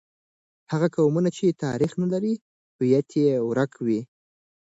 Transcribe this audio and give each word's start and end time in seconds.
هغه 0.71 0.87
قومونه 0.95 1.29
چې 1.37 1.57
تاریخ 1.63 1.91
نه 2.01 2.07
لري، 2.13 2.33
هویت 2.75 3.09
یې 3.23 3.31
ورک 3.49 3.71
وي. 3.85 4.01